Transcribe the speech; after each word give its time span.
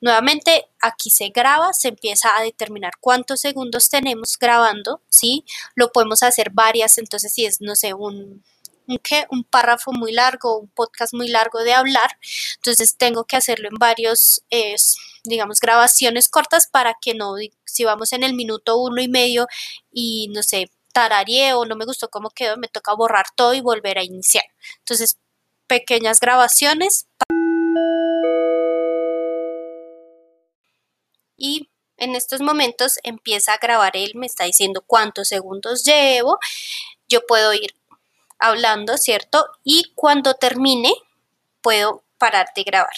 Nuevamente 0.00 0.66
aquí 0.80 1.10
se 1.10 1.28
graba, 1.28 1.72
se 1.72 1.88
empieza 1.88 2.36
a 2.36 2.42
determinar 2.42 2.92
cuántos 3.00 3.40
segundos 3.40 3.90
tenemos 3.90 4.38
grabando, 4.38 5.02
¿sí? 5.08 5.44
Lo 5.74 5.92
podemos 5.92 6.22
hacer 6.22 6.50
varias, 6.52 6.98
entonces 6.98 7.32
si 7.32 7.46
es, 7.46 7.60
no 7.60 7.76
sé, 7.76 7.94
un, 7.94 8.42
un, 8.86 9.00
un 9.30 9.44
párrafo 9.44 9.92
muy 9.92 10.12
largo, 10.12 10.58
un 10.58 10.68
podcast 10.68 11.14
muy 11.14 11.28
largo 11.28 11.60
de 11.60 11.74
hablar, 11.74 12.10
entonces 12.56 12.96
tengo 12.96 13.24
que 13.24 13.36
hacerlo 13.36 13.68
en 13.68 13.78
varios, 13.78 14.42
digamos, 15.24 15.60
grabaciones 15.60 16.28
cortas 16.28 16.66
para 16.66 16.96
que 17.00 17.14
no, 17.14 17.34
si 17.64 17.84
vamos 17.84 18.12
en 18.12 18.24
el 18.24 18.34
minuto 18.34 18.78
uno 18.78 19.00
y 19.02 19.08
medio 19.08 19.46
y 19.92 20.28
no 20.34 20.42
sé, 20.42 20.70
o 21.54 21.64
no 21.64 21.76
me 21.76 21.84
gustó 21.84 22.08
cómo 22.08 22.30
quedó, 22.30 22.56
me 22.56 22.68
toca 22.68 22.94
borrar 22.94 23.26
todo 23.34 23.54
y 23.54 23.60
volver 23.60 23.98
a 23.98 24.04
iniciar. 24.04 24.44
Entonces, 24.78 25.18
pequeñas 25.66 26.20
grabaciones. 26.20 27.06
Y 31.40 31.70
en 31.96 32.14
estos 32.14 32.42
momentos 32.42 32.98
empieza 33.02 33.54
a 33.54 33.58
grabar 33.58 33.96
él, 33.96 34.12
me 34.14 34.26
está 34.26 34.44
diciendo 34.44 34.84
cuántos 34.86 35.28
segundos 35.28 35.84
llevo. 35.84 36.38
Yo 37.08 37.22
puedo 37.26 37.54
ir 37.54 37.74
hablando, 38.38 38.98
¿cierto? 38.98 39.46
Y 39.64 39.92
cuando 39.94 40.34
termine, 40.34 40.92
puedo 41.62 42.04
parar 42.18 42.48
de 42.54 42.62
grabar. 42.62 42.94